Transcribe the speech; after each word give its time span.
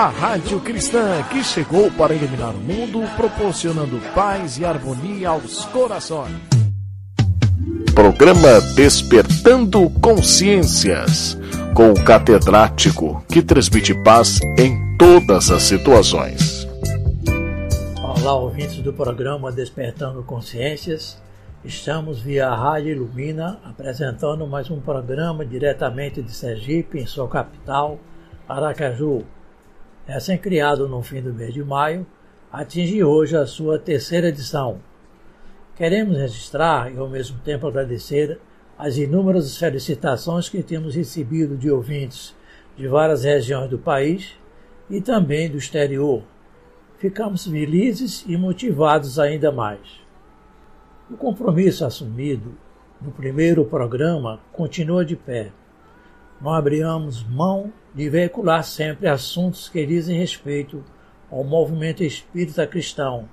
a 0.00 0.08
rádio 0.08 0.58
cristã 0.60 1.22
que 1.24 1.44
chegou 1.44 1.90
para 1.90 2.14
iluminar 2.14 2.54
o 2.54 2.58
mundo, 2.58 3.02
proporcionando 3.18 4.00
paz 4.14 4.56
e 4.56 4.64
harmonia 4.64 5.28
aos 5.28 5.66
corações. 5.66 6.34
Programa 7.94 8.62
Despertando 8.74 9.90
Consciências, 10.00 11.36
com 11.74 11.90
o 11.90 12.02
catedrático 12.02 13.22
que 13.28 13.42
transmite 13.42 13.92
paz 14.02 14.40
em 14.58 14.96
todas 14.96 15.50
as 15.50 15.64
situações. 15.64 16.66
Olá, 18.02 18.34
ouvintes 18.36 18.78
do 18.78 18.94
programa 18.94 19.52
Despertando 19.52 20.22
Consciências. 20.22 21.20
Estamos 21.62 22.20
via 22.20 22.48
Rádio 22.48 22.92
Ilumina 22.92 23.60
apresentando 23.62 24.46
mais 24.46 24.70
um 24.70 24.80
programa 24.80 25.44
diretamente 25.44 26.22
de 26.22 26.32
Sergipe, 26.32 26.98
em 26.98 27.04
sua 27.04 27.28
capital, 27.28 27.98
Aracaju. 28.48 29.26
Recém-criado 30.10 30.88
no 30.88 31.04
fim 31.04 31.22
do 31.22 31.32
mês 31.32 31.54
de 31.54 31.62
maio, 31.62 32.04
atinge 32.50 33.04
hoje 33.04 33.36
a 33.36 33.46
sua 33.46 33.78
terceira 33.78 34.26
edição. 34.26 34.80
Queremos 35.76 36.16
registrar 36.16 36.92
e 36.92 36.98
ao 36.98 37.08
mesmo 37.08 37.38
tempo 37.44 37.68
agradecer 37.68 38.40
as 38.76 38.96
inúmeras 38.96 39.56
felicitações 39.56 40.48
que 40.48 40.64
temos 40.64 40.96
recebido 40.96 41.56
de 41.56 41.70
ouvintes 41.70 42.34
de 42.76 42.88
várias 42.88 43.22
regiões 43.22 43.70
do 43.70 43.78
país 43.78 44.34
e 44.90 45.00
também 45.00 45.48
do 45.48 45.58
exterior. 45.58 46.24
Ficamos 46.98 47.46
felizes 47.46 48.24
e 48.26 48.36
motivados 48.36 49.16
ainda 49.16 49.52
mais. 49.52 50.00
O 51.08 51.16
compromisso 51.16 51.84
assumido 51.84 52.52
no 53.00 53.12
primeiro 53.12 53.64
programa 53.64 54.40
continua 54.52 55.04
de 55.04 55.14
pé. 55.14 55.52
Não 56.40 56.52
abrimos 56.52 57.22
mão 57.22 57.72
de 57.94 58.08
veicular 58.08 58.62
sempre 58.64 59.08
assuntos 59.08 59.68
que 59.68 59.84
dizem 59.84 60.18
respeito 60.18 60.84
ao 61.30 61.44
movimento 61.44 62.02
espírita 62.02 62.66
cristão 62.66 63.28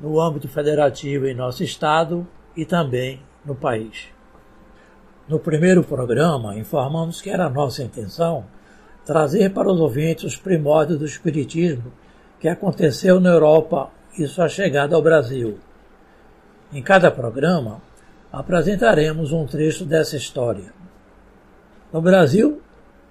no 0.00 0.20
âmbito 0.20 0.48
federativo 0.48 1.26
em 1.26 1.34
nosso 1.34 1.62
estado 1.62 2.26
e 2.56 2.64
também 2.64 3.20
no 3.44 3.54
país. 3.54 4.08
No 5.28 5.38
primeiro 5.38 5.82
programa, 5.82 6.56
informamos 6.56 7.20
que 7.20 7.30
era 7.30 7.48
nossa 7.48 7.82
intenção 7.82 8.44
trazer 9.04 9.52
para 9.52 9.70
os 9.70 9.80
ouvintes 9.80 10.24
os 10.24 10.36
primórdios 10.36 10.98
do 10.98 11.04
Espiritismo 11.04 11.92
que 12.40 12.48
aconteceu 12.48 13.20
na 13.20 13.30
Europa 13.30 13.90
e 14.18 14.26
sua 14.26 14.48
chegada 14.48 14.94
ao 14.94 15.02
Brasil. 15.02 15.58
Em 16.72 16.82
cada 16.82 17.10
programa, 17.10 17.80
apresentaremos 18.32 19.32
um 19.32 19.46
trecho 19.46 19.84
dessa 19.84 20.16
história. 20.16 20.72
No 21.92 22.02
Brasil, 22.02 22.55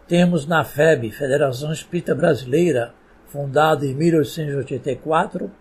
temos 0.07 0.45
na 0.45 0.63
FEB, 0.63 1.11
Federação 1.11 1.71
Espírita 1.71 2.13
Brasileira, 2.13 2.93
fundada 3.27 3.85
em 3.85 3.93
1884, 3.93 5.51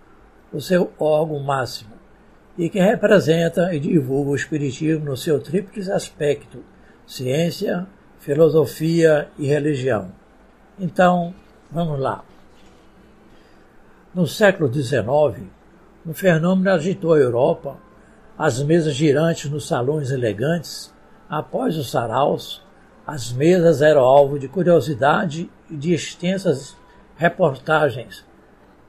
o 0.52 0.60
seu 0.60 0.92
órgão 0.98 1.40
máximo, 1.40 1.94
e 2.56 2.68
que 2.68 2.78
representa 2.78 3.74
e 3.74 3.80
divulga 3.80 4.30
o 4.30 4.36
Espiritismo 4.36 5.04
no 5.04 5.16
seu 5.16 5.40
tríplice 5.40 5.90
aspecto, 5.90 6.62
ciência, 7.06 7.86
filosofia 8.20 9.28
e 9.38 9.46
religião. 9.46 10.12
Então, 10.78 11.34
vamos 11.70 11.98
lá. 11.98 12.24
No 14.14 14.26
século 14.26 14.72
XIX, 14.72 15.48
um 16.06 16.14
fenômeno 16.14 16.70
agitou 16.70 17.14
a 17.14 17.18
Europa 17.18 17.76
as 18.38 18.62
mesas 18.62 18.94
girantes 18.94 19.50
nos 19.50 19.66
salões 19.66 20.10
elegantes, 20.10 20.92
após 21.28 21.76
os 21.76 21.90
saraus, 21.90 22.63
as 23.06 23.32
mesas 23.32 23.82
eram 23.82 24.02
alvo 24.02 24.38
de 24.38 24.48
curiosidade 24.48 25.50
e 25.70 25.76
de 25.76 25.92
extensas 25.92 26.76
reportagens, 27.16 28.24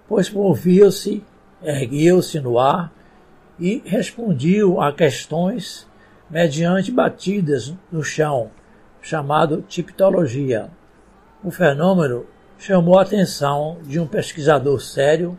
pois 0.07 0.29
moviam-se, 0.29 1.23
erguiam-se 1.61 2.39
no 2.39 2.57
ar 2.57 2.91
e 3.59 3.81
respondiam 3.85 4.81
a 4.81 4.91
questões 4.93 5.87
mediante 6.29 6.91
batidas 6.91 7.73
no 7.91 8.03
chão, 8.03 8.51
chamado 9.01 9.61
tipologia. 9.61 10.69
O 11.43 11.51
fenômeno 11.51 12.25
chamou 12.57 12.97
a 12.97 13.03
atenção 13.03 13.77
de 13.83 13.99
um 13.99 14.07
pesquisador 14.07 14.81
sério, 14.81 15.37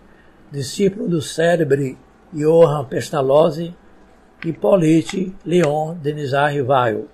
discípulo 0.53 1.09
do 1.09 1.21
célebre 1.21 1.99
Johann 2.33 2.85
Pestalozzi, 2.85 3.75
Hippolyte 4.45 5.35
Leon 5.45 5.95
Denizar 5.95 6.53
Rivaio. 6.53 7.09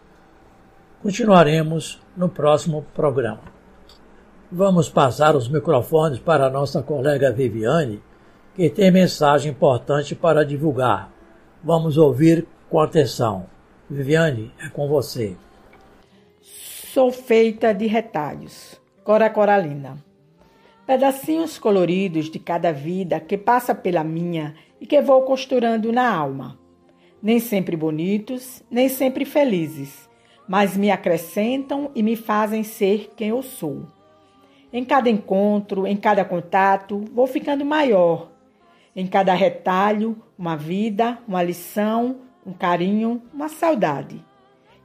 Continuaremos 1.02 2.00
no 2.16 2.28
próximo 2.28 2.86
programa. 2.94 3.42
Vamos 4.50 4.88
passar 4.88 5.34
os 5.34 5.48
microfones 5.48 6.20
para 6.20 6.48
nossa 6.48 6.80
colega 6.80 7.32
Viviane, 7.32 8.00
que 8.54 8.70
tem 8.70 8.90
mensagem 8.92 9.50
importante 9.50 10.14
para 10.14 10.44
divulgar. 10.44 11.10
Vamos 11.64 11.98
ouvir 11.98 12.46
com 12.70 12.78
atenção. 12.78 13.46
Viviane, 13.90 14.52
é 14.64 14.68
com 14.68 14.86
você. 14.86 15.36
Sou 16.40 17.10
feita 17.10 17.72
de 17.72 17.86
retalhos. 17.86 18.80
Cora 19.02 19.28
Coralina. 19.28 19.96
Pedacinhos 20.86 21.58
coloridos 21.58 22.30
de 22.30 22.38
cada 22.38 22.72
vida 22.72 23.18
que 23.18 23.36
passa 23.36 23.74
pela 23.74 24.04
minha 24.04 24.54
e 24.80 24.86
que 24.86 25.00
vou 25.00 25.22
costurando 25.22 25.90
na 25.90 26.08
alma 26.08 26.62
nem 27.22 27.38
sempre 27.38 27.76
bonitos, 27.76 28.62
nem 28.68 28.88
sempre 28.88 29.24
felizes, 29.24 30.10
mas 30.48 30.76
me 30.76 30.90
acrescentam 30.90 31.90
e 31.94 32.02
me 32.02 32.16
fazem 32.16 32.62
ser 32.62 33.12
quem 33.16 33.28
eu 33.28 33.42
sou. 33.42 33.86
Em 34.72 34.84
cada 34.84 35.10
encontro, 35.10 35.86
em 35.86 35.96
cada 35.96 36.24
contato, 36.24 37.04
vou 37.12 37.26
ficando 37.26 37.64
maior. 37.64 38.30
Em 38.94 39.06
cada 39.06 39.34
retalho, 39.34 40.16
uma 40.38 40.56
vida, 40.56 41.18
uma 41.28 41.42
lição, 41.42 42.16
um 42.44 42.52
carinho, 42.52 43.22
uma 43.32 43.48
saudade, 43.48 44.24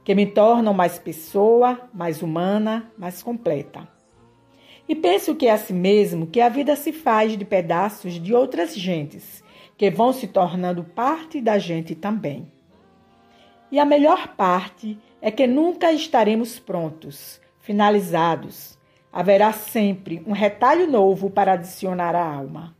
que 0.04 0.14
me 0.14 0.26
tornam 0.26 0.72
mais 0.72 0.98
pessoa, 0.98 1.80
mais 1.92 2.22
humana, 2.22 2.90
mais 2.96 3.22
completa. 3.22 3.88
E 4.88 4.94
penso 4.94 5.34
que 5.34 5.46
é 5.46 5.52
assim 5.52 5.74
mesmo 5.74 6.26
que 6.26 6.40
a 6.40 6.48
vida 6.48 6.74
se 6.74 6.92
faz 6.92 7.36
de 7.36 7.44
pedaços 7.44 8.14
de 8.14 8.34
outras 8.34 8.74
gentes 8.74 9.44
que 9.76 9.90
vão 9.90 10.12
se 10.12 10.26
tornando 10.26 10.82
parte 10.82 11.40
da 11.40 11.58
gente 11.58 11.94
também. 11.94 12.50
E 13.70 13.78
a 13.78 13.84
melhor 13.84 14.28
parte 14.28 14.98
é 15.20 15.30
que 15.30 15.46
nunca 15.46 15.92
estaremos 15.92 16.58
prontos, 16.58 17.40
finalizados. 17.60 18.78
Haverá 19.12 19.52
sempre 19.52 20.22
um 20.26 20.32
retalho 20.32 20.86
novo 20.90 21.30
para 21.30 21.52
adicionar 21.52 22.14
à 22.14 22.24
alma. 22.24 22.76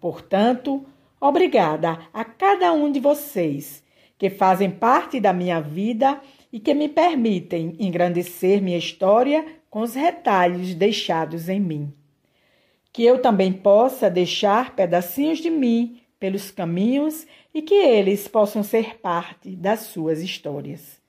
Portanto, 0.00 0.84
obrigada 1.20 1.98
a 2.12 2.24
cada 2.24 2.72
um 2.72 2.90
de 2.90 3.00
vocês 3.00 3.82
que 4.18 4.30
fazem 4.30 4.70
parte 4.70 5.20
da 5.20 5.32
minha 5.32 5.60
vida 5.60 6.20
e 6.52 6.60
que 6.60 6.74
me 6.74 6.88
permitem 6.88 7.76
engrandecer 7.78 8.62
minha 8.62 8.78
história 8.78 9.44
com 9.68 9.80
os 9.80 9.94
retalhos 9.94 10.74
deixados 10.74 11.48
em 11.48 11.60
mim. 11.60 11.92
Que 12.92 13.04
eu 13.04 13.20
também 13.20 13.52
possa 13.52 14.08
deixar 14.08 14.74
pedacinhos 14.76 15.38
de 15.38 15.50
mim 15.50 16.00
pelos 16.20 16.50
caminhos 16.50 17.26
e 17.52 17.60
que 17.60 17.74
eles 17.74 18.28
possam 18.28 18.62
ser 18.62 18.98
parte 18.98 19.56
das 19.56 19.80
suas 19.80 20.22
histórias. 20.22 21.03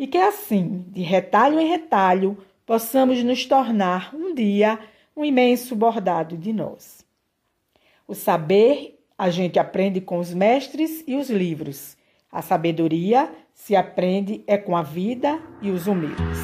E 0.00 0.06
que 0.06 0.16
assim, 0.16 0.86
de 0.88 1.02
retalho 1.02 1.60
em 1.60 1.68
retalho, 1.68 2.38
possamos 2.64 3.22
nos 3.22 3.44
tornar 3.44 4.14
um 4.14 4.34
dia 4.34 4.78
um 5.14 5.22
imenso 5.22 5.76
bordado 5.76 6.38
de 6.38 6.54
nós. 6.54 7.04
O 8.08 8.14
saber 8.14 8.98
a 9.18 9.28
gente 9.28 9.58
aprende 9.58 10.00
com 10.00 10.16
os 10.18 10.32
mestres 10.32 11.04
e 11.06 11.16
os 11.16 11.28
livros. 11.28 11.98
A 12.32 12.40
sabedoria 12.40 13.30
se 13.52 13.76
aprende 13.76 14.42
é 14.46 14.56
com 14.56 14.74
a 14.74 14.82
vida 14.82 15.38
e 15.60 15.70
os 15.70 15.86
humildes. 15.86 16.39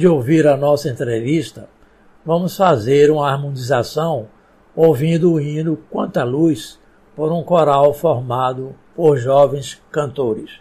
De 0.00 0.08
ouvir 0.08 0.46
a 0.46 0.56
nossa 0.56 0.88
entrevista, 0.88 1.68
vamos 2.24 2.56
fazer 2.56 3.10
uma 3.10 3.30
harmonização 3.30 4.28
ouvindo 4.74 5.34
o 5.34 5.38
hino 5.38 5.76
Quanta 5.90 6.24
Luz 6.24 6.80
por 7.14 7.30
um 7.30 7.42
coral 7.42 7.92
formado 7.92 8.74
por 8.96 9.18
jovens 9.18 9.78
cantores. 9.92 10.52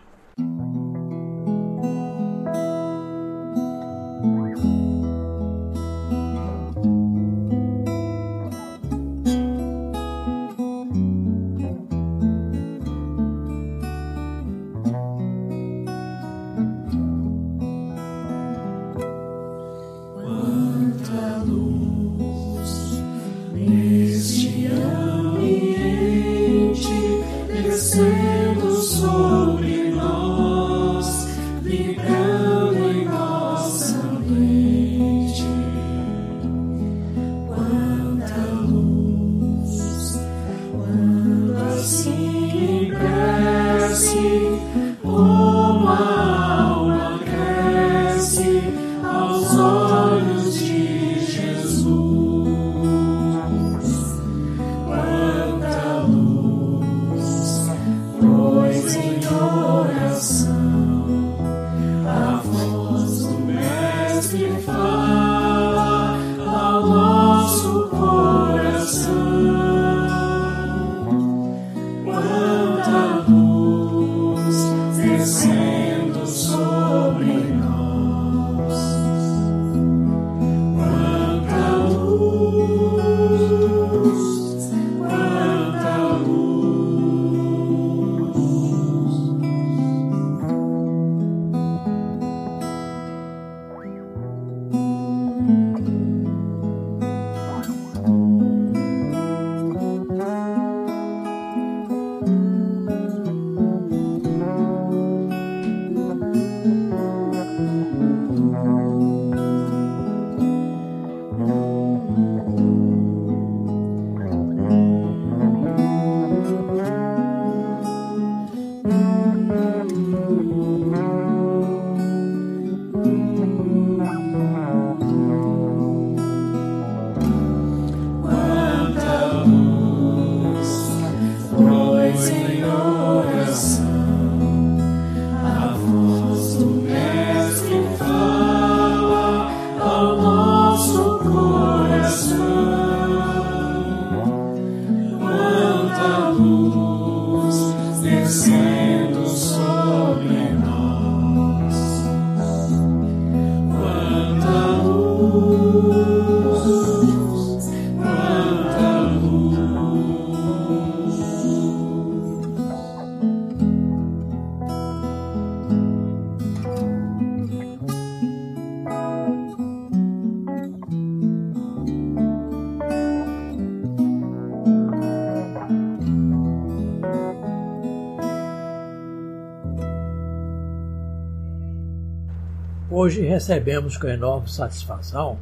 Hoje 183.01 183.21
recebemos 183.21 183.95
com 183.95 184.09
enorme 184.09 184.51
satisfação 184.51 185.39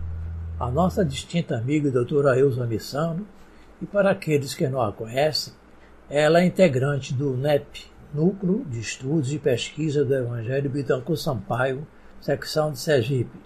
a 0.59 0.69
nossa 0.69 1.03
distinta 1.03 1.57
amiga 1.57 1.89
doutora 1.89 2.37
Elza 2.37 2.67
Missano 2.67 3.27
e 3.81 3.85
para 3.87 4.11
aqueles 4.11 4.53
que 4.53 4.67
não 4.67 4.79
a 4.79 4.93
conhecem, 4.93 5.51
ela 6.07 6.39
é 6.39 6.45
integrante 6.45 7.15
do 7.15 7.35
NEP, 7.35 7.87
Núcleo 8.13 8.63
de 8.69 8.79
Estudos 8.79 9.33
e 9.33 9.39
Pesquisa 9.39 10.05
do 10.05 10.13
Evangelho 10.13 10.69
Bitancourt 10.69 11.19
Sampaio, 11.19 11.87
secção 12.21 12.71
de 12.71 12.77
Sergipe. 12.77 13.39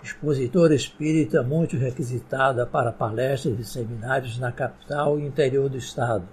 Expositora 0.00 0.72
espírita 0.72 1.42
muito 1.42 1.76
requisitada 1.76 2.64
para 2.64 2.92
palestras 2.92 3.58
e 3.58 3.64
seminários 3.64 4.38
na 4.38 4.52
capital 4.52 5.18
e 5.18 5.26
interior 5.26 5.68
do 5.68 5.76
estado. 5.76 6.28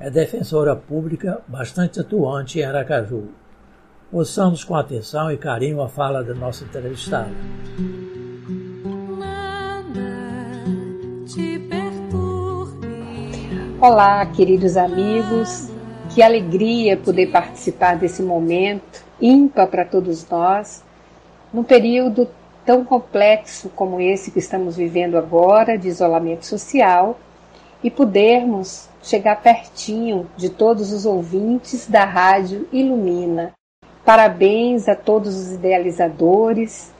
É 0.00 0.08
defensora 0.08 0.74
pública 0.74 1.42
bastante 1.46 2.00
atuante 2.00 2.60
em 2.60 2.64
Aracaju 2.64 3.28
Ouçamos 4.14 4.62
com 4.62 4.76
atenção 4.76 5.28
e 5.32 5.36
carinho 5.36 5.82
a 5.82 5.88
fala 5.88 6.22
da 6.22 6.32
nossa 6.34 6.62
entrevistada. 6.62 7.32
Olá, 13.80 14.24
queridos 14.26 14.76
amigos. 14.76 15.68
Que 16.14 16.22
alegria 16.22 16.96
poder 16.96 17.32
participar 17.32 17.96
desse 17.96 18.22
momento 18.22 19.02
ímpar 19.20 19.66
para 19.66 19.84
todos 19.84 20.24
nós, 20.28 20.84
num 21.52 21.64
período 21.64 22.28
tão 22.64 22.84
complexo 22.84 23.68
como 23.70 24.00
esse 24.00 24.30
que 24.30 24.38
estamos 24.38 24.76
vivendo 24.76 25.18
agora, 25.18 25.76
de 25.76 25.88
isolamento 25.88 26.46
social, 26.46 27.18
e 27.82 27.90
podermos 27.90 28.88
chegar 29.02 29.42
pertinho 29.42 30.30
de 30.36 30.50
todos 30.50 30.92
os 30.92 31.04
ouvintes 31.04 31.88
da 31.88 32.04
Rádio 32.04 32.68
Ilumina. 32.72 33.52
Parabéns 34.04 34.86
a 34.86 34.94
todos 34.94 35.34
os 35.34 35.52
idealizadores, 35.52 36.92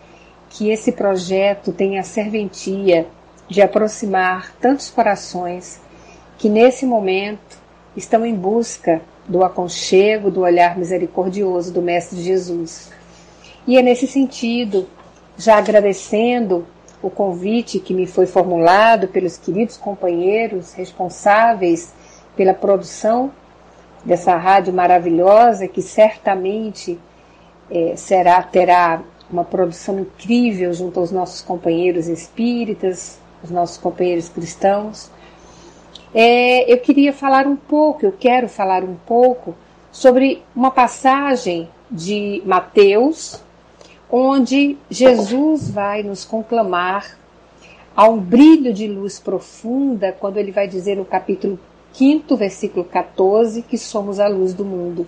que 0.49 0.71
esse 0.71 0.93
projeto 0.93 1.71
tenha 1.71 2.01
a 2.01 2.05
serventia 2.05 3.07
de 3.47 3.61
aproximar 3.61 4.55
tantos 4.61 4.89
corações 4.89 5.81
que 6.39 6.49
nesse 6.49 6.87
momento 6.87 7.59
estão 7.95 8.25
em 8.25 8.35
busca 8.35 9.03
do 9.29 9.45
aconchego, 9.45 10.31
do 10.31 10.41
olhar 10.41 10.79
misericordioso 10.79 11.73
do 11.73 11.83
Mestre 11.83 12.23
Jesus. 12.23 12.91
E 13.67 13.77
é 13.77 13.83
nesse 13.83 14.07
sentido, 14.07 14.89
já 15.37 15.59
agradecendo 15.59 16.67
o 17.03 17.11
convite 17.11 17.79
que 17.79 17.93
me 17.93 18.07
foi 18.07 18.25
formulado 18.25 19.09
pelos 19.09 19.37
queridos 19.37 19.77
companheiros 19.77 20.73
responsáveis 20.73 21.93
pela 22.35 22.55
produção 22.55 23.31
dessa 24.05 24.37
rádio 24.37 24.73
maravilhosa 24.73 25.67
que 25.67 25.81
certamente 25.81 26.99
é, 27.71 27.97
será 27.97 28.43
terá 28.43 29.03
uma 29.31 29.45
produção 29.45 29.99
incrível 30.01 30.73
junto 30.73 31.01
aos 31.01 31.11
nossos 31.11 31.41
companheiros 31.41 32.07
espíritas, 32.07 33.19
os 33.43 33.51
nossos 33.51 33.79
companheiros 33.79 34.29
cristãos. 34.29 35.11
É, 36.15 36.71
eu 36.73 36.79
queria 36.79 37.13
falar 37.13 37.47
um 37.47 37.57
pouco, 37.57 38.05
eu 38.05 38.13
quero 38.13 38.49
falar 38.49 38.85
um 38.85 38.95
pouco 38.95 39.55
sobre 39.91 40.43
uma 40.55 40.71
passagem 40.71 41.69
de 41.91 42.43
Mateus, 42.45 43.43
onde 44.11 44.77
Jesus 44.91 45.71
vai 45.71 46.03
nos 46.03 46.25
conclamar 46.25 47.19
a 47.97 48.09
um 48.09 48.19
brilho 48.19 48.73
de 48.73 48.87
luz 48.87 49.19
profunda, 49.19 50.13
quando 50.13 50.37
ele 50.37 50.53
vai 50.53 50.69
dizer 50.69 50.97
no 50.97 51.05
capítulo 51.05 51.59
quinto 51.95 52.37
versículo 52.37 52.85
14, 52.85 53.63
que 53.63 53.79
somos 53.79 54.19
a 54.19 54.27
luz 54.27 54.53
do 54.53 54.65
mundo. 54.65 55.07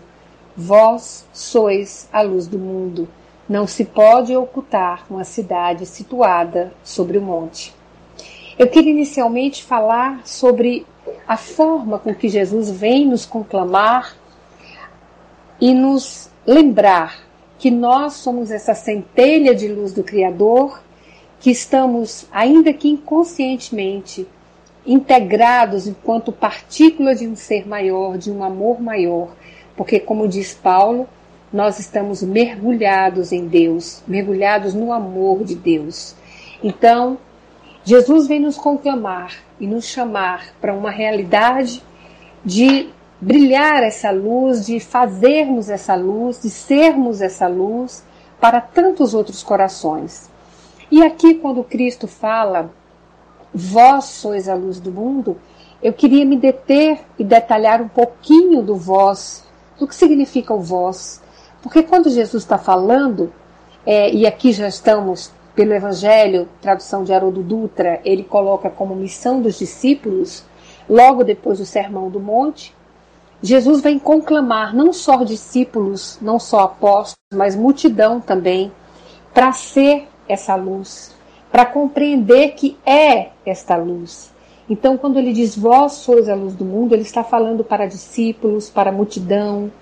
Vós 0.56 1.26
sois 1.32 2.08
a 2.12 2.22
luz 2.22 2.46
do 2.46 2.58
mundo. 2.58 3.08
Não 3.48 3.66
se 3.66 3.84
pode 3.84 4.34
ocultar 4.36 5.04
uma 5.10 5.24
cidade 5.24 5.84
situada 5.84 6.72
sobre 6.84 7.18
o 7.18 7.22
monte. 7.22 7.74
Eu 8.56 8.68
queria 8.68 8.92
inicialmente 8.92 9.64
falar 9.64 10.24
sobre 10.24 10.86
a 11.26 11.36
forma 11.36 11.98
com 11.98 12.14
que 12.14 12.28
Jesus 12.28 12.70
vem 12.70 13.04
nos 13.04 13.26
conclamar 13.26 14.16
e 15.60 15.74
nos 15.74 16.30
lembrar 16.46 17.18
que 17.58 17.70
nós 17.70 18.14
somos 18.14 18.50
essa 18.50 18.74
centelha 18.74 19.54
de 19.54 19.66
luz 19.66 19.92
do 19.92 20.04
Criador, 20.04 20.80
que 21.40 21.50
estamos, 21.50 22.26
ainda 22.30 22.72
que 22.72 22.88
inconscientemente, 22.88 24.26
integrados 24.86 25.86
enquanto 25.86 26.30
partícula 26.32 27.14
de 27.14 27.26
um 27.26 27.34
ser 27.34 27.66
maior, 27.66 28.16
de 28.16 28.30
um 28.30 28.44
amor 28.44 28.80
maior, 28.80 29.34
porque, 29.76 29.98
como 29.98 30.28
diz 30.28 30.54
Paulo, 30.54 31.08
nós 31.52 31.78
estamos 31.78 32.22
mergulhados 32.22 33.32
em 33.32 33.46
Deus, 33.46 34.02
mergulhados 34.06 34.74
no 34.74 34.92
amor 34.92 35.44
de 35.44 35.54
Deus. 35.54 36.14
Então, 36.62 37.18
Jesus 37.84 38.26
vem 38.26 38.40
nos 38.40 38.56
conclamar 38.56 39.34
e 39.60 39.66
nos 39.66 39.86
chamar 39.86 40.48
para 40.60 40.74
uma 40.74 40.90
realidade 40.90 41.82
de 42.44 42.88
brilhar 43.20 43.82
essa 43.82 44.10
luz, 44.10 44.66
de 44.66 44.80
fazermos 44.80 45.70
essa 45.70 45.94
luz, 45.94 46.42
de 46.42 46.50
sermos 46.50 47.20
essa 47.20 47.46
luz 47.46 48.04
para 48.40 48.60
tantos 48.60 49.14
outros 49.14 49.42
corações. 49.42 50.30
E 50.90 51.02
aqui, 51.02 51.34
quando 51.34 51.64
Cristo 51.64 52.06
fala, 52.06 52.70
vós 53.56 54.04
sois 54.04 54.48
a 54.48 54.54
luz 54.54 54.78
do 54.78 54.92
mundo, 54.92 55.38
eu 55.82 55.92
queria 55.92 56.24
me 56.26 56.36
deter 56.36 57.00
e 57.18 57.24
detalhar 57.24 57.80
um 57.80 57.88
pouquinho 57.88 58.62
do 58.62 58.76
vós, 58.76 59.44
do 59.78 59.86
que 59.86 59.94
significa 59.94 60.52
o 60.52 60.60
vós. 60.60 61.22
Porque 61.62 61.82
quando 61.82 62.10
Jesus 62.10 62.42
está 62.42 62.58
falando, 62.58 63.32
é, 63.86 64.12
e 64.12 64.26
aqui 64.26 64.52
já 64.52 64.68
estamos 64.68 65.32
pelo 65.54 65.72
Evangelho, 65.72 66.48
tradução 66.60 67.02
de 67.02 67.14
Haroldo 67.14 67.42
Dutra, 67.42 67.98
ele 68.04 68.22
coloca 68.22 68.68
como 68.68 68.94
missão 68.94 69.40
dos 69.40 69.58
discípulos, 69.58 70.44
logo 70.88 71.24
depois 71.24 71.58
do 71.58 71.64
Sermão 71.64 72.10
do 72.10 72.20
Monte, 72.20 72.74
Jesus 73.42 73.80
vem 73.80 73.98
conclamar 73.98 74.74
não 74.74 74.92
só 74.92 75.24
discípulos, 75.24 76.18
não 76.20 76.38
só 76.38 76.60
apóstolos, 76.60 77.16
mas 77.34 77.56
multidão 77.56 78.20
também, 78.20 78.70
para 79.32 79.52
ser 79.52 80.06
essa 80.28 80.54
luz, 80.56 81.15
para 81.56 81.64
compreender 81.64 82.50
que 82.50 82.76
é 82.84 83.28
esta 83.46 83.76
luz. 83.76 84.30
Então, 84.68 84.98
quando 84.98 85.18
ele 85.18 85.32
diz 85.32 85.56
vós 85.56 85.92
sois 85.92 86.28
a 86.28 86.34
luz 86.34 86.54
do 86.54 86.66
mundo, 86.66 86.94
ele 86.94 87.00
está 87.00 87.24
falando 87.24 87.64
para 87.64 87.86
discípulos, 87.86 88.68
para 88.68 88.92
multidão. 88.92 89.72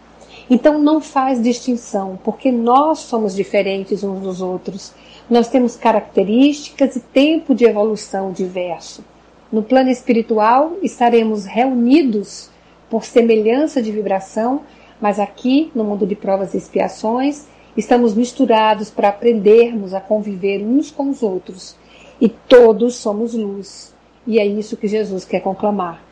Então, 0.48 0.78
não 0.78 1.00
faz 1.00 1.42
distinção, 1.42 2.16
porque 2.22 2.52
nós 2.52 3.00
somos 3.00 3.34
diferentes 3.34 4.04
uns 4.04 4.20
dos 4.20 4.40
outros. 4.40 4.92
Nós 5.28 5.48
temos 5.48 5.74
características 5.74 6.94
e 6.94 7.00
tempo 7.00 7.52
de 7.52 7.64
evolução 7.64 8.30
diverso. 8.30 9.04
No 9.50 9.64
plano 9.64 9.90
espiritual, 9.90 10.76
estaremos 10.80 11.44
reunidos 11.44 12.50
por 12.88 13.02
semelhança 13.02 13.82
de 13.82 13.90
vibração, 13.90 14.60
mas 15.00 15.18
aqui, 15.18 15.72
no 15.74 15.82
mundo 15.82 16.06
de 16.06 16.14
provas 16.14 16.54
e 16.54 16.56
expiações, 16.56 17.48
estamos 17.76 18.14
misturados 18.14 18.90
para 18.90 19.08
aprendermos 19.08 19.94
a 19.94 20.00
conviver 20.00 20.64
uns 20.64 20.90
com 20.90 21.10
os 21.10 21.22
outros. 21.22 21.76
E 22.20 22.28
todos 22.28 22.94
somos 22.96 23.34
luz. 23.34 23.94
E 24.26 24.38
é 24.38 24.46
isso 24.46 24.76
que 24.76 24.88
Jesus 24.88 25.24
quer 25.24 25.40
conclamar. 25.40 26.02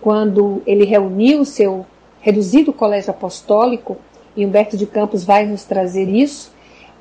Quando 0.00 0.62
ele 0.66 0.84
reuniu 0.84 1.40
o 1.40 1.44
seu 1.44 1.86
reduzido 2.20 2.72
colégio 2.72 3.10
apostólico, 3.10 3.96
e 4.36 4.44
Humberto 4.44 4.76
de 4.76 4.86
Campos 4.86 5.24
vai 5.24 5.46
nos 5.46 5.64
trazer 5.64 6.08
isso, 6.08 6.52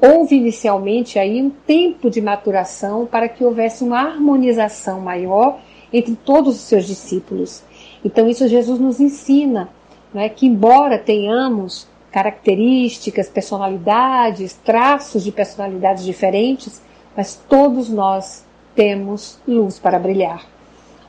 houve 0.01 0.35
inicialmente 0.35 1.19
aí 1.19 1.41
um 1.41 1.49
tempo 1.49 2.09
de 2.09 2.21
maturação 2.21 3.05
para 3.05 3.27
que 3.27 3.43
houvesse 3.43 3.83
uma 3.83 3.99
harmonização 3.99 5.01
maior 5.01 5.59
entre 5.91 6.15
todos 6.15 6.55
os 6.55 6.61
seus 6.61 6.85
discípulos. 6.85 7.63
Então 8.03 8.29
isso 8.29 8.47
Jesus 8.47 8.79
nos 8.79 8.99
ensina, 8.99 9.69
é 10.13 10.29
que 10.29 10.45
embora 10.45 10.97
tenhamos 10.97 11.87
características, 12.15 13.27
personalidades, 13.27 14.53
traços 14.53 15.21
de 15.21 15.33
personalidades 15.33 16.05
diferentes, 16.05 16.81
mas 17.13 17.35
todos 17.49 17.89
nós 17.89 18.45
temos 18.73 19.37
luz 19.45 19.79
para 19.79 19.99
brilhar. 19.99 20.47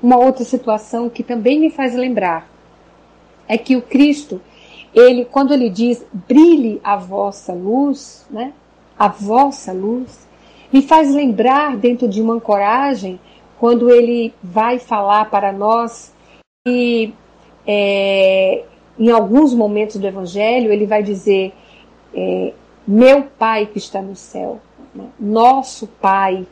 Uma 0.02 0.16
outra 0.16 0.44
situação 0.44 1.08
que 1.08 1.22
também 1.22 1.60
me 1.60 1.70
faz 1.70 1.94
lembrar 1.94 2.50
é 3.46 3.56
que 3.56 3.76
o 3.76 3.82
Cristo, 3.82 4.40
ele 4.92 5.24
quando 5.24 5.54
ele 5.54 5.70
diz 5.70 6.04
brilhe 6.12 6.80
a 6.82 6.96
vossa 6.96 7.52
luz, 7.52 8.26
né? 8.28 8.52
a 8.98 9.06
vossa 9.06 9.72
luz, 9.72 10.26
me 10.72 10.82
faz 10.82 11.14
lembrar 11.14 11.76
dentro 11.76 12.08
de 12.08 12.20
uma 12.20 12.34
ancoragem, 12.34 13.20
quando 13.60 13.90
ele 13.90 14.34
vai 14.42 14.80
falar 14.80 15.30
para 15.30 15.52
nós 15.52 16.12
que 16.66 17.14
é, 17.64 18.64
em 18.98 19.10
alguns 19.10 19.54
momentos 19.54 19.96
do 19.96 20.06
Evangelho 20.06 20.72
ele 20.72 20.86
vai 20.86 21.02
dizer 21.02 21.52
é, 22.14 22.52
meu 22.86 23.24
Pai 23.38 23.66
que 23.66 23.78
está 23.78 24.00
no 24.00 24.14
céu, 24.14 24.60
né? 24.94 25.06
nosso 25.18 25.86
Pai. 25.86 26.46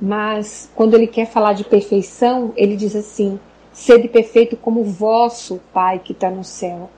Mas 0.00 0.70
quando 0.74 0.94
ele 0.94 1.06
quer 1.06 1.26
falar 1.26 1.52
de 1.52 1.64
perfeição, 1.64 2.52
ele 2.56 2.76
diz 2.76 2.96
assim: 2.96 3.38
sede 3.72 4.08
perfeito 4.08 4.56
como 4.56 4.82
vosso 4.84 5.60
Pai 5.72 6.00
que 6.02 6.12
está 6.12 6.30
no 6.30 6.44
céu. 6.44 6.90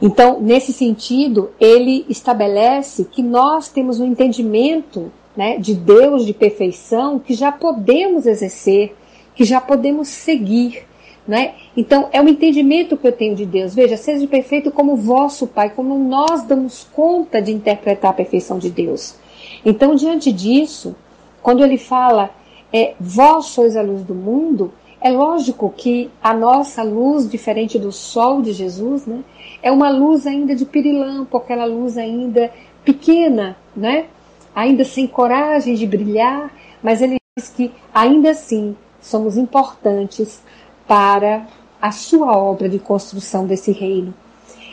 Então, 0.00 0.40
nesse 0.40 0.72
sentido, 0.72 1.50
ele 1.58 2.04
estabelece 2.08 3.04
que 3.04 3.22
nós 3.22 3.68
temos 3.68 4.00
um 4.00 4.06
entendimento 4.06 5.10
né, 5.36 5.56
de 5.56 5.74
Deus 5.74 6.26
de 6.26 6.34
perfeição 6.34 7.18
que 7.18 7.34
já 7.34 7.50
podemos 7.50 8.26
exercer, 8.26 8.94
que 9.34 9.44
já 9.44 9.60
podemos 9.60 10.08
seguir. 10.08 10.84
Né? 11.26 11.54
Então, 11.74 12.08
é 12.12 12.20
o 12.20 12.28
entendimento 12.28 12.96
que 12.96 13.06
eu 13.06 13.12
tenho 13.12 13.34
de 13.34 13.46
Deus. 13.46 13.74
Veja, 13.74 13.96
seja 13.96 14.26
perfeito 14.26 14.70
como 14.70 14.94
vosso 14.94 15.46
Pai, 15.46 15.70
como 15.70 15.98
nós 15.98 16.42
damos 16.42 16.86
conta 16.92 17.40
de 17.40 17.50
interpretar 17.50 18.10
a 18.10 18.14
perfeição 18.14 18.58
de 18.58 18.70
Deus. 18.70 19.16
Então, 19.64 19.94
diante 19.94 20.30
disso, 20.30 20.94
quando 21.42 21.64
ele 21.64 21.78
fala, 21.78 22.30
é, 22.70 22.94
vós 23.00 23.46
sois 23.46 23.74
a 23.74 23.80
luz 23.80 24.02
do 24.02 24.14
mundo, 24.14 24.72
é 25.00 25.10
lógico 25.10 25.72
que 25.74 26.10
a 26.22 26.34
nossa 26.34 26.82
luz, 26.82 27.28
diferente 27.28 27.78
do 27.78 27.90
sol 27.90 28.42
de 28.42 28.52
Jesus, 28.52 29.06
né, 29.06 29.24
é 29.62 29.72
uma 29.72 29.88
luz 29.88 30.26
ainda 30.26 30.54
de 30.54 30.66
pirilampo, 30.66 31.38
aquela 31.38 31.64
luz 31.64 31.96
ainda 31.96 32.50
pequena, 32.84 33.56
né? 33.74 34.06
ainda 34.54 34.84
sem 34.84 35.06
coragem 35.06 35.74
de 35.74 35.86
brilhar, 35.86 36.52
mas 36.82 37.02
ele 37.02 37.16
diz 37.36 37.48
que 37.48 37.72
ainda 37.92 38.30
assim 38.30 38.76
somos 39.00 39.36
importantes 39.36 40.42
para 40.86 41.46
a 41.80 41.90
sua 41.90 42.36
obra 42.36 42.68
de 42.68 42.78
construção 42.78 43.46
desse 43.46 43.72
reino. 43.72 44.14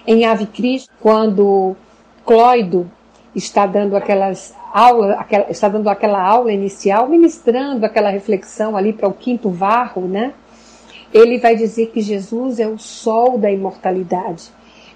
Em 0.06 0.26
Ave 0.26 0.46
Cristo, 0.46 0.92
quando 1.00 1.76
Cloido 2.26 2.90
está 3.36 3.66
dando 3.66 3.96
aquelas 3.96 4.54
aulas, 4.74 5.18
aquela, 5.18 5.52
está 5.52 5.70
dando 5.70 5.90
aquela 5.90 6.22
aula 6.22 6.52
inicial, 6.52 7.08
ministrando 7.08 7.86
aquela 7.86 8.10
reflexão 8.10 8.76
ali 8.76 8.94
para 8.94 9.08
o 9.08 9.14
quinto 9.14 9.50
varro, 9.50 10.08
né? 10.08 10.34
Ele 11.14 11.38
vai 11.40 11.56
dizer 11.56 11.88
que 11.88 12.02
Jesus 12.02 12.60
é 12.60 12.68
o 12.68 12.78
sol 12.78 13.38
da 13.38 13.52
imortalidade. 13.52 14.50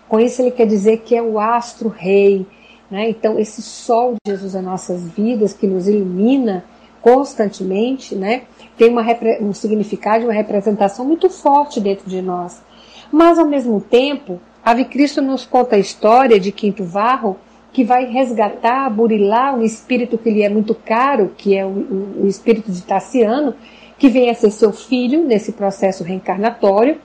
Com 0.08 0.20
isso, 0.20 0.42
ele 0.42 0.52
quer 0.52 0.66
dizer 0.66 1.00
que 1.00 1.16
é 1.16 1.22
o 1.22 1.40
astro 1.40 1.90
rei. 1.90 2.46
Né? 2.90 3.10
Então, 3.10 3.38
esse 3.38 3.62
sol 3.62 4.14
de 4.14 4.32
Jesus 4.32 4.54
nas 4.54 4.64
nossas 4.64 5.02
vidas, 5.10 5.52
que 5.52 5.68
nos 5.68 5.88
ilumina 5.88 6.64
constantemente, 7.06 8.16
né? 8.16 8.46
tem 8.76 8.90
uma, 8.90 9.06
um 9.40 9.54
significado, 9.54 10.24
uma 10.24 10.34
representação 10.34 11.06
muito 11.06 11.30
forte 11.30 11.80
dentro 11.80 12.10
de 12.10 12.20
nós. 12.20 12.64
Mas, 13.12 13.38
ao 13.38 13.46
mesmo 13.46 13.80
tempo, 13.80 14.42
Ave 14.64 14.86
Cristo 14.86 15.22
nos 15.22 15.46
conta 15.46 15.76
a 15.76 15.80
história 15.80 16.40
de 16.40 16.52
Quinto 16.52 16.84
Varro, 16.84 17.38
que 17.72 17.84
vai 17.84 18.06
resgatar, 18.06 18.90
burilar 18.90 19.56
um 19.56 19.62
espírito 19.62 20.18
que 20.18 20.32
lhe 20.32 20.42
é 20.42 20.50
muito 20.50 20.74
caro, 20.74 21.32
que 21.38 21.56
é 21.56 21.64
o, 21.64 22.26
espírito 22.26 22.72
de 22.72 22.82
Tassiano, 22.82 23.54
que 24.00 24.10
vem 24.10 24.32
a 24.32 24.34
ser 24.34 24.50
seu 24.50 24.74
filho 24.74 25.24
nesse 25.24 25.52
processo 25.52 26.04
reencarnatório, 26.04 26.98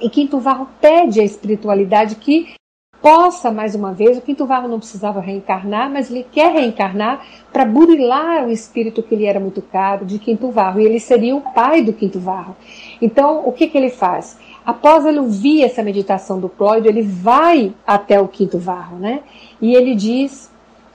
e 0.00 0.08
Quinto 0.08 0.38
Varro 0.38 0.68
pede 0.80 1.20
à 1.20 1.24
espiritualidade 1.24 2.14
que 2.14 2.59
possa, 3.02 3.50
mais 3.50 3.74
uma 3.74 3.92
vez, 3.92 4.18
o 4.18 4.20
Quinto 4.20 4.46
Varro 4.46 4.68
não 4.68 4.78
precisava 4.78 5.20
reencarnar, 5.20 5.90
mas 5.90 6.10
ele 6.10 6.26
quer 6.30 6.52
reencarnar 6.52 7.24
para 7.52 7.64
burilar 7.64 8.46
o 8.46 8.50
espírito 8.50 9.02
que 9.02 9.16
lhe 9.16 9.26
era 9.26 9.40
muito 9.40 9.62
caro 9.62 10.04
de 10.04 10.18
Quinto 10.18 10.50
Varro, 10.50 10.80
e 10.80 10.84
ele 10.84 11.00
seria 11.00 11.34
o 11.34 11.40
pai 11.40 11.82
do 11.82 11.92
Quinto 11.92 12.20
Varro. 12.20 12.56
Então, 13.00 13.42
o 13.46 13.52
que, 13.52 13.68
que 13.68 13.76
ele 13.76 13.90
faz? 13.90 14.38
Após 14.64 15.04
ele 15.06 15.18
ouvir 15.18 15.64
essa 15.64 15.82
meditação 15.82 16.38
do 16.38 16.48
Clóido, 16.48 16.88
ele 16.88 17.02
vai 17.02 17.74
até 17.86 18.20
o 18.20 18.28
Quinto 18.28 18.58
Varro, 18.58 18.98
né? 18.98 19.20
E 19.60 19.74
ele 19.74 19.94
diz: 19.94 20.50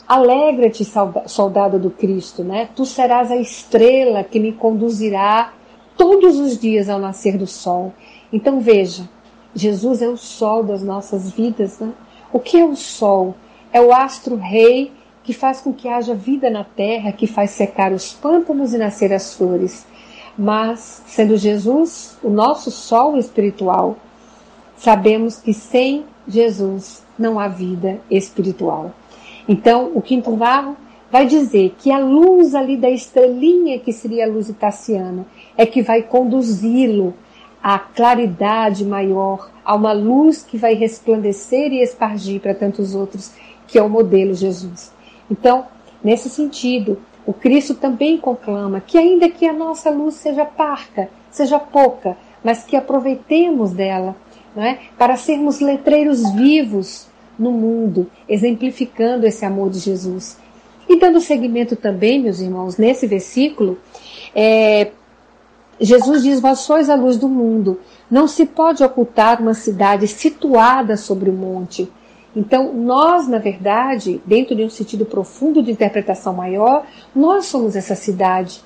Alegra-te, 0.08 0.88
soldado 1.26 1.80
do 1.80 1.90
Cristo, 1.90 2.44
né? 2.44 2.70
Tu 2.76 2.86
serás 2.86 3.32
a 3.32 3.38
estrela 3.38 4.24
que 4.24 4.40
me 4.40 4.52
conduzirá 4.52 5.52
todos 5.98 6.40
os 6.40 6.60
dias 6.60 6.90
ao 6.90 7.00
nascer 7.00 7.38
do 7.38 7.48
sol. 7.48 7.92
Então 8.32 8.60
veja, 8.60 9.10
Jesus 9.56 10.02
é 10.02 10.08
o 10.08 10.18
sol 10.18 10.64
das 10.64 10.84
nossas 10.84 11.32
vidas. 11.32 11.80
Né? 11.80 11.92
O 12.32 12.40
que 12.40 12.58
é 12.58 12.66
o 12.66 12.76
sol? 12.76 13.36
É 13.72 13.80
o 13.80 13.94
astro 13.94 14.36
rei 14.36 14.92
que 15.24 15.34
faz 15.34 15.62
com 15.62 15.74
que 15.74 15.88
haja 15.88 16.14
vida 16.14 16.50
na 16.50 16.64
terra, 16.64 17.12
que 17.12 17.26
faz 17.26 17.52
secar 17.52 17.92
os 17.92 18.14
pântanos 18.14 18.74
e 18.74 18.78
nascer 18.78 19.12
as 19.12 19.34
flores. 19.34 19.86
Mas, 20.38 21.02
sendo 21.08 21.38
Jesus 21.38 22.18
o 22.22 22.30
nosso 22.30 22.70
sol 22.70 23.18
espiritual, 23.18 23.98
sabemos 24.78 25.38
que 25.38 25.54
sem 25.54 26.06
Jesus 26.28 27.04
não 27.18 27.40
há 27.40 27.48
vida 27.48 28.00
espiritual. 28.12 28.92
Então, 29.48 29.92
o 29.96 30.02
quinto 30.02 30.36
varro 30.36 30.76
vai 31.10 31.26
dizer 31.26 31.76
que 31.80 31.92
a 31.92 31.98
luz 31.98 32.54
ali 32.54 32.78
da 32.78 32.90
estrelinha, 32.90 33.80
que 33.80 33.94
seria 33.94 34.26
a 34.26 34.30
luz 34.30 34.50
itaciana, 34.50 35.26
é 35.56 35.66
que 35.66 35.82
vai 35.82 36.04
conduzi-lo 36.04 37.14
a 37.66 37.80
claridade 37.80 38.86
maior, 38.86 39.50
a 39.66 39.74
uma 39.74 39.92
luz 39.92 40.44
que 40.44 40.56
vai 40.56 40.76
resplandecer 40.76 41.74
e 41.74 41.82
espargir 41.82 42.40
para 42.40 42.54
tantos 42.54 42.94
outros, 42.94 43.32
que 43.66 43.80
é 43.80 43.82
o 43.82 43.90
modelo 43.90 44.36
Jesus. 44.36 44.94
Então, 45.32 45.66
nesse 46.04 46.30
sentido, 46.30 47.02
o 47.26 47.34
Cristo 47.34 47.74
também 47.74 48.20
conclama 48.20 48.80
que, 48.80 49.00
ainda 49.00 49.28
que 49.30 49.48
a 49.48 49.52
nossa 49.52 49.90
luz 49.90 50.14
seja 50.14 50.46
parca, 50.46 51.10
seja 51.32 51.58
pouca, 51.58 52.16
mas 52.44 52.64
que 52.64 52.76
aproveitemos 52.76 53.72
dela 53.72 54.16
é? 54.56 54.78
para 54.96 55.18
sermos 55.18 55.60
letreiros 55.60 56.22
vivos 56.34 57.08
no 57.38 57.52
mundo, 57.52 58.12
exemplificando 58.30 59.26
esse 59.26 59.44
amor 59.44 59.72
de 59.72 59.80
Jesus. 59.80 60.38
E 60.88 61.00
dando 61.00 61.20
seguimento 61.20 61.76
também, 61.76 62.22
meus 62.22 62.40
irmãos, 62.40 62.78
nesse 62.78 63.08
versículo, 63.08 63.80
é, 64.36 64.92
Jesus 65.80 66.24
diz: 66.24 66.40
Vós 66.40 66.60
sois 66.60 66.90
a 66.90 66.96
luz 66.96 67.18
do 67.18 67.28
mundo. 67.28 67.80
Não 68.10 68.28
se 68.28 68.46
pode 68.46 68.84
ocultar 68.84 69.42
uma 69.42 69.54
cidade 69.54 70.08
situada 70.08 70.96
sobre 70.96 71.30
o 71.30 71.34
monte. 71.34 71.92
Então, 72.36 72.74
nós, 72.74 73.28
na 73.28 73.38
verdade, 73.38 74.22
dentro 74.26 74.56
de 74.56 74.64
um 74.64 74.70
sentido 74.70 75.06
profundo 75.06 75.64
de 75.64 75.72
interpretação 75.72 76.34
maior, 76.34 76.86
nós 77.16 77.46
somos 77.46 77.76
essa 77.76 77.96
cidade. 77.96 78.62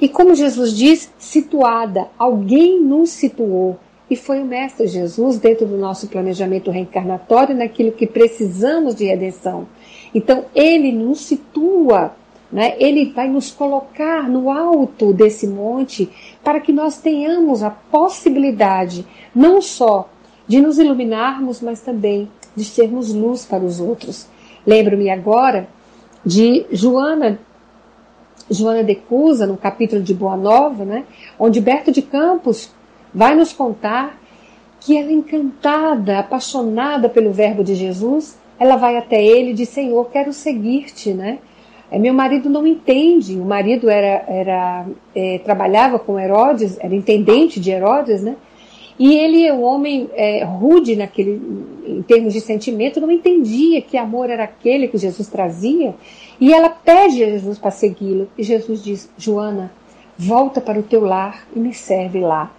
E 0.00 0.08
como 0.08 0.34
Jesus 0.34 0.72
diz, 0.76 1.12
situada, 1.18 2.08
alguém 2.18 2.80
nos 2.80 3.10
situou. 3.10 3.78
E 4.10 4.16
foi 4.16 4.42
o 4.42 4.44
Mestre 4.44 4.88
Jesus 4.88 5.38
dentro 5.38 5.66
do 5.66 5.78
nosso 5.78 6.08
planejamento 6.08 6.70
reencarnatório 6.70 7.56
naquilo 7.56 7.92
que 7.92 8.06
precisamos 8.06 8.94
de 8.94 9.04
redenção. 9.04 9.66
Então, 10.12 10.46
ele 10.54 10.92
nos 10.92 11.20
situa 11.20 12.12
né? 12.52 12.74
Ele 12.78 13.12
vai 13.12 13.28
nos 13.28 13.50
colocar 13.50 14.28
no 14.28 14.50
alto 14.50 15.12
desse 15.12 15.46
monte 15.46 16.10
para 16.44 16.60
que 16.60 16.72
nós 16.72 16.98
tenhamos 16.98 17.62
a 17.62 17.70
possibilidade 17.70 19.06
não 19.34 19.62
só 19.62 20.08
de 20.46 20.60
nos 20.60 20.78
iluminarmos, 20.78 21.62
mas 21.62 21.80
também 21.80 22.28
de 22.54 22.64
sermos 22.64 23.12
luz 23.12 23.46
para 23.46 23.64
os 23.64 23.80
outros. 23.80 24.28
Lembro-me 24.66 25.08
agora 25.08 25.68
de 26.24 26.66
Joana 26.70 27.40
Joana 28.50 28.84
de 28.84 28.96
Cusa, 28.96 29.46
no 29.46 29.56
capítulo 29.56 30.02
de 30.02 30.12
Boa 30.12 30.36
Nova, 30.36 30.84
né, 30.84 31.04
onde 31.38 31.60
Berto 31.60 31.90
de 31.90 32.02
Campos 32.02 32.70
vai 33.14 33.34
nos 33.34 33.52
contar 33.52 34.20
que 34.80 34.98
ela 34.98 35.12
encantada, 35.12 36.18
apaixonada 36.18 37.08
pelo 37.08 37.32
verbo 37.32 37.62
de 37.62 37.74
Jesus, 37.74 38.36
ela 38.58 38.76
vai 38.76 38.96
até 38.96 39.24
ele 39.24 39.50
e 39.50 39.54
diz: 39.54 39.68
Senhor, 39.68 40.10
quero 40.10 40.32
seguir-te, 40.32 41.14
né? 41.14 41.38
É, 41.92 41.98
meu 41.98 42.14
marido 42.14 42.48
não 42.48 42.66
entende. 42.66 43.38
O 43.38 43.44
marido 43.44 43.90
era, 43.90 44.24
era 44.26 44.86
é, 45.14 45.38
trabalhava 45.40 45.98
com 45.98 46.18
Herodes, 46.18 46.78
era 46.80 46.94
intendente 46.94 47.60
de 47.60 47.70
Herodes, 47.70 48.22
né? 48.22 48.34
E 48.98 49.14
ele, 49.14 49.50
um 49.52 49.62
homem 49.62 50.08
é, 50.14 50.42
rude 50.42 50.96
naquele, 50.96 51.40
em 51.86 52.00
termos 52.02 52.32
de 52.32 52.40
sentimento, 52.40 53.00
não 53.00 53.10
entendia 53.10 53.82
que 53.82 53.98
amor 53.98 54.30
era 54.30 54.44
aquele 54.44 54.88
que 54.88 54.96
Jesus 54.96 55.28
trazia. 55.28 55.94
E 56.40 56.52
ela 56.52 56.70
pede 56.70 57.22
a 57.24 57.28
Jesus 57.28 57.58
para 57.58 57.70
segui-lo. 57.70 58.26
E 58.38 58.42
Jesus 58.42 58.82
diz: 58.82 59.10
Joana, 59.18 59.70
volta 60.16 60.62
para 60.62 60.80
o 60.80 60.82
teu 60.82 61.04
lar 61.04 61.46
e 61.54 61.58
me 61.58 61.74
serve 61.74 62.20
lá. 62.20 62.50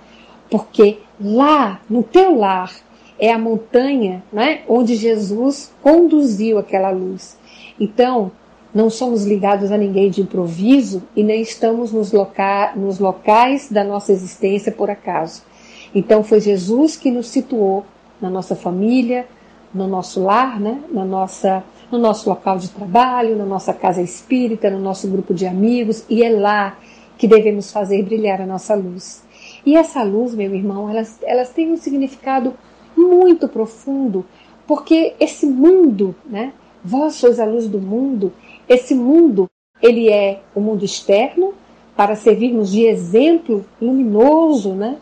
Porque 0.47 0.99
lá, 1.19 1.81
no 1.89 2.03
teu 2.03 2.37
lar, 2.37 2.71
é 3.17 3.31
a 3.31 3.39
montanha 3.39 4.23
né, 4.31 4.61
onde 4.67 4.93
Jesus 4.95 5.73
conduziu 5.81 6.59
aquela 6.59 6.91
luz. 6.91 7.35
Então, 7.79 8.31
não 8.73 8.89
somos 8.89 9.25
ligados 9.25 9.71
a 9.71 9.77
ninguém 9.77 10.09
de 10.09 10.21
improviso 10.21 11.03
e 11.15 11.23
nem 11.23 11.41
estamos 11.41 11.91
nos, 11.91 12.11
loca 12.11 12.73
nos 12.75 12.97
locais 12.97 13.69
da 13.69 13.83
nossa 13.83 14.11
existência 14.11 14.71
por 14.71 14.89
acaso. 14.89 15.43
Então 15.93 16.23
foi 16.23 16.41
Jesus 16.41 16.95
que 16.95 17.11
nos 17.11 17.27
situou 17.27 17.85
na 18.19 18.29
nossa 18.29 18.55
família, 18.55 19.27
no 19.73 19.87
nosso 19.87 20.23
lar, 20.23 20.59
né? 20.59 20.81
na 20.91 21.05
nossa, 21.05 21.63
no 21.91 21.99
nosso 21.99 22.27
local 22.27 22.57
de 22.57 22.69
trabalho, 22.69 23.35
na 23.35 23.45
nossa 23.45 23.73
casa 23.73 24.01
espírita, 24.01 24.69
no 24.69 24.79
nosso 24.79 25.07
grupo 25.07 25.33
de 25.33 25.45
amigos, 25.45 26.03
e 26.09 26.23
é 26.23 26.29
lá 26.29 26.77
que 27.17 27.27
devemos 27.27 27.71
fazer 27.71 28.03
brilhar 28.03 28.41
a 28.41 28.45
nossa 28.45 28.73
luz. 28.73 29.23
E 29.65 29.75
essa 29.75 30.03
luz, 30.03 30.33
meu 30.33 30.53
irmão, 30.53 30.89
elas, 30.89 31.19
elas 31.23 31.49
têm 31.49 31.71
um 31.71 31.77
significado 31.77 32.53
muito 32.97 33.47
profundo, 33.47 34.25
porque 34.67 35.13
esse 35.19 35.45
mundo, 35.45 36.15
né? 36.25 36.53
Vós 36.85 37.15
sois 37.15 37.39
a 37.39 37.45
luz 37.45 37.67
do 37.67 37.79
mundo, 37.79 38.33
esse 38.67 38.95
mundo, 38.95 39.49
ele 39.81 40.09
é 40.09 40.41
o 40.55 40.61
mundo 40.61 40.85
externo, 40.85 41.53
para 41.95 42.15
servirmos 42.15 42.71
de 42.71 42.85
exemplo 42.85 43.65
luminoso, 43.81 44.73
né? 44.73 44.97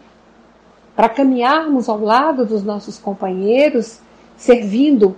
para 0.96 1.08
caminharmos 1.08 1.88
ao 1.88 2.00
lado 2.00 2.46
dos 2.46 2.64
nossos 2.64 2.98
companheiros, 2.98 4.00
servindo 4.36 5.16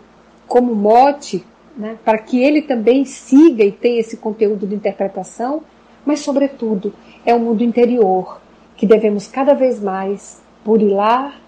como 0.48 0.76
mote, 0.76 1.44
né? 1.76 1.98
para 2.06 2.18
que 2.20 2.42
ele 2.42 2.62
também 2.62 3.06
siga 3.06 3.64
e 3.64 3.72
tenha 3.72 4.00
esse 4.00 4.18
conteúdo 4.18 4.68
de 4.68 4.76
interpretação, 4.76 5.64
mas, 6.06 6.20
sobretudo, 6.20 6.94
é 7.26 7.34
o 7.34 7.40
mundo 7.40 7.64
interior 7.64 8.42
que 8.76 8.86
devemos 8.86 9.28
cada 9.28 9.54
vez 9.54 9.82
mais 9.82 10.42
burilar, 10.64 11.40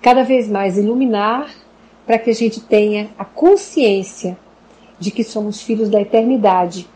cada 0.00 0.22
vez 0.22 0.48
mais 0.48 0.76
iluminar, 0.76 1.50
para 2.06 2.18
que 2.18 2.30
a 2.30 2.34
gente 2.34 2.60
tenha 2.60 3.08
a 3.18 3.24
consciência 3.24 4.36
de 4.98 5.10
que 5.10 5.24
somos 5.24 5.62
filhos 5.62 5.88
da 5.88 6.00
eternidade 6.00 6.88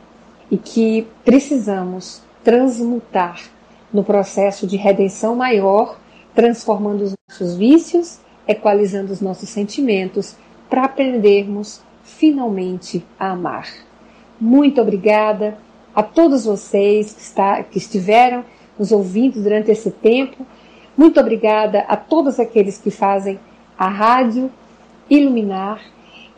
e 0.50 0.56
que 0.56 1.06
precisamos 1.24 2.22
transmutar 2.42 3.40
no 3.92 4.04
processo 4.04 4.66
de 4.66 4.76
redenção 4.76 5.34
maior, 5.34 5.98
transformando 6.34 7.02
os 7.04 7.14
nossos 7.28 7.56
vícios, 7.56 8.18
equalizando 8.46 9.12
os 9.12 9.20
nossos 9.20 9.48
sentimentos, 9.48 10.36
para 10.68 10.84
aprendermos 10.84 11.82
finalmente 12.02 13.04
a 13.18 13.30
amar. 13.30 13.68
Muito 14.40 14.80
obrigada 14.80 15.58
a 15.94 16.02
todos 16.02 16.44
vocês 16.44 17.12
que, 17.12 17.20
está, 17.20 17.62
que 17.62 17.78
estiveram 17.78 18.44
nos 18.78 18.92
ouvindo 18.92 19.42
durante 19.42 19.70
esse 19.70 19.90
tempo. 19.90 20.46
Muito 20.96 21.18
obrigada 21.18 21.80
a 21.88 21.96
todos 21.96 22.38
aqueles 22.38 22.78
que 22.78 22.90
fazem 22.90 23.38
a 23.76 23.88
rádio 23.88 24.50
iluminar 25.10 25.80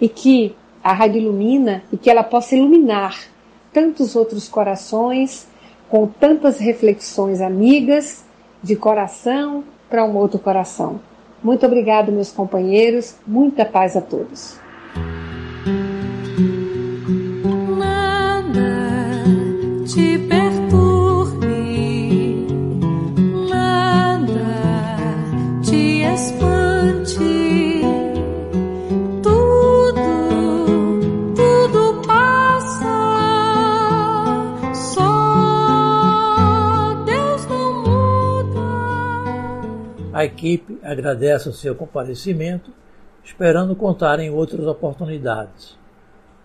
e 0.00 0.08
que 0.08 0.54
a 0.82 0.92
rádio 0.92 1.20
ilumina 1.20 1.82
e 1.92 1.96
que 1.96 2.10
ela 2.10 2.22
possa 2.22 2.56
iluminar 2.56 3.16
tantos 3.72 4.16
outros 4.16 4.48
corações 4.48 5.46
com 5.88 6.06
tantas 6.06 6.58
reflexões 6.58 7.40
amigas 7.40 8.24
de 8.62 8.76
coração 8.76 9.64
para 9.88 10.04
um 10.04 10.16
outro 10.16 10.38
coração. 10.38 11.00
Muito 11.42 11.64
obrigado, 11.66 12.12
meus 12.12 12.30
companheiros. 12.30 13.16
Muita 13.26 13.64
paz 13.64 13.96
a 13.96 14.00
todos. 14.00 14.58
A 40.20 40.24
equipe 40.26 40.78
agradece 40.82 41.48
o 41.48 41.52
seu 41.54 41.74
comparecimento, 41.74 42.70
esperando 43.24 43.74
contar 43.74 44.20
em 44.20 44.28
outras 44.28 44.66
oportunidades. 44.66 45.78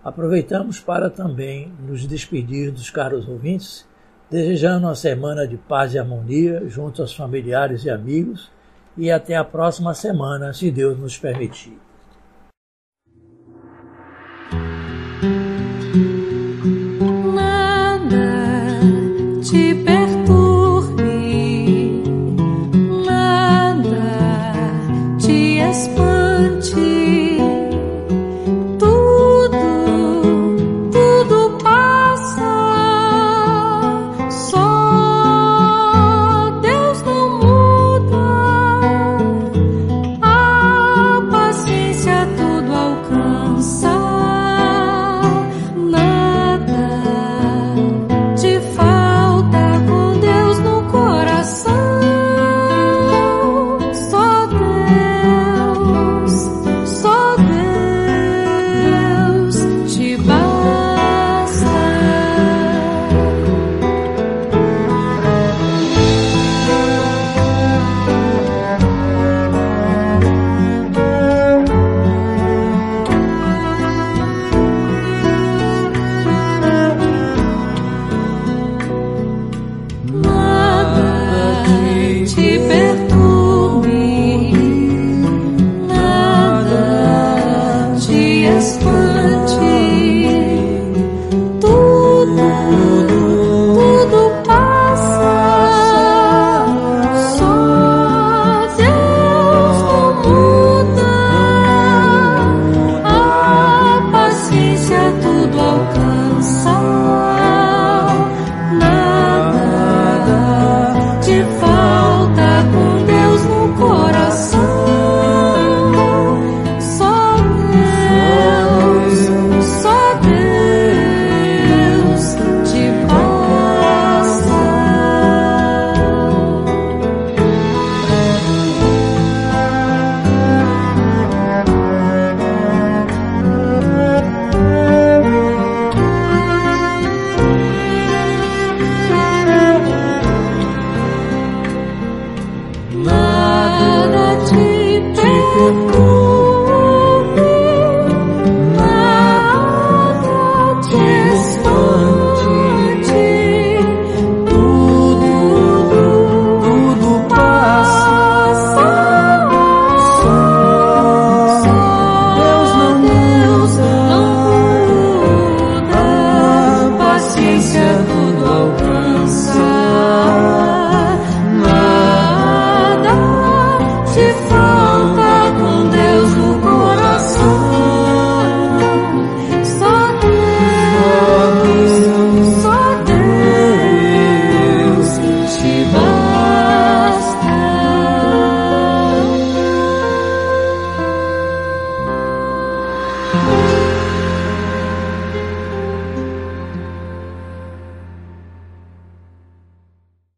Aproveitamos 0.02 0.80
para 0.80 1.10
também 1.10 1.74
nos 1.86 2.08
despedir 2.08 2.72
dos 2.72 2.90
caros 2.90 3.28
ouvintes, 3.28 3.86
desejando 4.32 4.88
uma 4.88 4.96
semana 4.96 5.46
de 5.46 5.58
paz 5.58 5.94
e 5.94 6.00
harmonia 6.00 6.64
junto 6.70 7.02
aos 7.02 7.14
familiares 7.14 7.84
e 7.84 7.90
amigos, 7.90 8.50
e 8.96 9.12
até 9.12 9.36
a 9.36 9.44
próxima 9.44 9.94
semana, 9.94 10.54
se 10.54 10.72
Deus 10.72 10.98
nos 10.98 11.18
permitir. 11.18 11.78